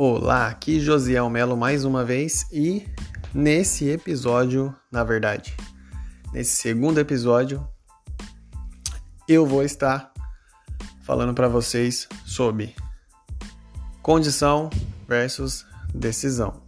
[0.00, 2.86] Olá, aqui Josiel Melo mais uma vez e
[3.34, 5.56] nesse episódio, na verdade,
[6.32, 7.66] nesse segundo episódio,
[9.26, 10.12] eu vou estar
[11.02, 12.76] falando para vocês sobre
[14.00, 14.70] condição
[15.08, 16.62] versus decisão.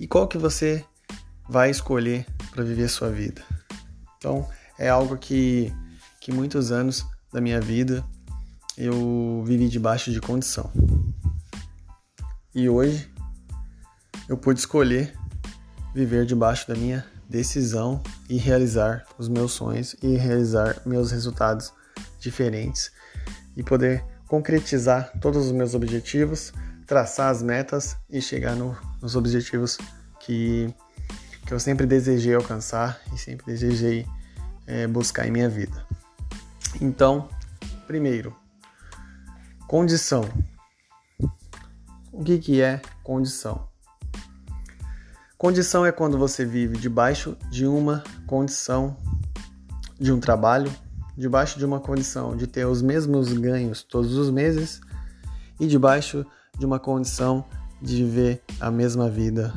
[0.00, 0.84] E qual que você
[1.48, 3.40] vai escolher para viver sua vida?
[4.18, 5.72] Então, é algo que
[6.20, 8.04] que muitos anos da minha vida
[8.76, 10.72] eu vivi debaixo de condição.
[12.54, 13.10] E hoje
[14.28, 15.12] eu pude escolher
[15.94, 21.72] viver debaixo da minha decisão e realizar os meus sonhos e realizar meus resultados
[22.20, 22.92] diferentes
[23.56, 26.52] e poder concretizar todos os meus objetivos,
[26.86, 29.78] traçar as metas e chegar no, nos objetivos
[30.20, 30.72] que,
[31.46, 34.06] que eu sempre desejei alcançar e sempre desejei
[34.66, 35.84] é, buscar em minha vida.
[36.80, 37.28] Então,
[37.86, 38.34] primeiro,
[39.66, 40.28] condição.
[42.16, 43.66] O que, que é condição?
[45.36, 48.96] Condição é quando você vive debaixo de uma condição
[49.98, 50.72] de um trabalho,
[51.18, 54.80] debaixo de uma condição de ter os mesmos ganhos todos os meses
[55.58, 56.24] e debaixo
[56.56, 57.44] de uma condição
[57.82, 59.52] de viver a mesma vida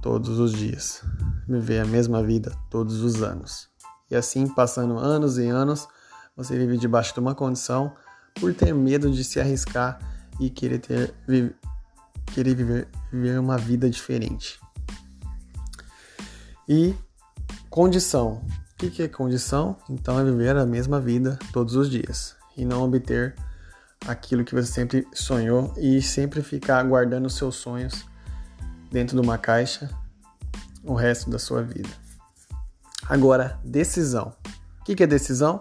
[0.00, 1.02] todos os dias,
[1.48, 3.68] viver a mesma vida todos os anos.
[4.08, 5.88] E assim, passando anos e anos,
[6.36, 7.92] você vive debaixo de uma condição
[8.40, 9.98] por ter medo de se arriscar
[10.38, 11.14] e querer ter
[12.26, 14.60] querer viver, viver uma vida diferente.
[16.68, 16.94] E
[17.70, 18.42] condição.
[18.74, 19.76] O que é condição?
[19.88, 23.34] Então é viver a mesma vida todos os dias e não obter
[24.06, 28.04] aquilo que você sempre sonhou e sempre ficar guardando seus sonhos
[28.90, 29.90] dentro de uma caixa
[30.84, 31.90] o resto da sua vida.
[33.08, 34.34] Agora, decisão.
[34.80, 35.60] O que é decisão?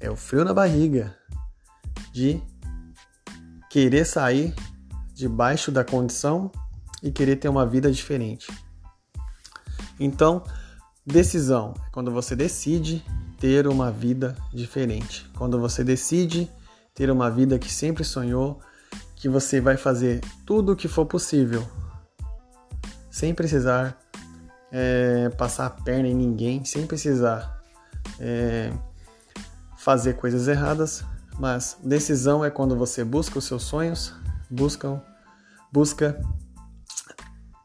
[0.00, 1.14] É o frio na barriga,
[2.12, 2.40] de
[3.70, 4.54] querer sair
[5.14, 6.50] debaixo da condição
[7.02, 8.48] e querer ter uma vida diferente.
[9.98, 10.42] Então,
[11.04, 13.04] decisão é quando você decide
[13.38, 15.28] ter uma vida diferente.
[15.36, 16.50] Quando você decide
[16.94, 18.60] ter uma vida que sempre sonhou,
[19.14, 21.66] que você vai fazer tudo o que for possível,
[23.10, 23.98] sem precisar
[24.70, 27.60] é, passar a perna em ninguém, sem precisar
[28.20, 28.72] é,
[29.76, 31.04] fazer coisas erradas,
[31.38, 34.12] mas decisão é quando você busca os seus sonhos,
[34.50, 35.02] busca,
[35.72, 36.20] busca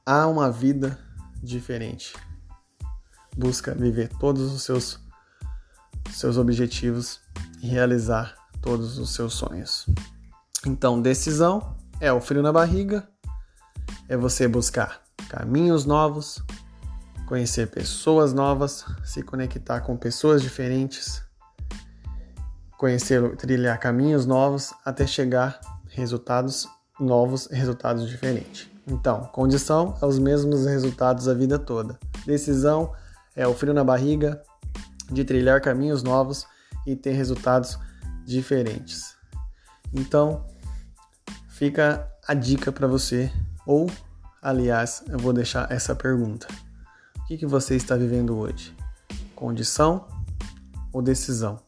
[0.06, 1.00] a uma vida
[1.42, 2.14] diferente.
[3.36, 5.00] Busca viver todos os seus,
[6.12, 7.20] seus objetivos
[7.62, 9.88] e realizar todos os seus sonhos.
[10.66, 13.10] Então, decisão é o frio na barriga,
[14.08, 16.44] é você buscar caminhos novos,
[17.28, 21.24] conhecer pessoas novas, se conectar com pessoas diferentes,
[22.78, 26.68] conhecer, trilhar caminhos novos até chegar resultados
[27.00, 28.70] novos, resultados diferentes.
[28.86, 31.98] Então, condição é os mesmos resultados a vida toda.
[32.26, 32.94] Decisão
[33.36, 34.42] é o frio na barriga
[35.10, 36.46] de trilhar caminhos novos
[36.86, 37.78] e ter resultados
[38.26, 39.16] diferentes.
[39.94, 40.46] Então,
[41.50, 43.32] fica a dica para você,
[43.66, 43.90] ou
[44.42, 46.48] aliás, eu vou deixar essa pergunta:
[47.20, 48.76] O que, que você está vivendo hoje?
[49.36, 50.08] Condição
[50.92, 51.60] ou decisão?